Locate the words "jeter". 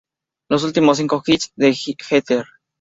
1.75-2.47